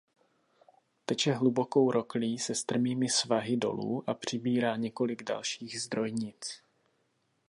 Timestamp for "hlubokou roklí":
1.33-2.39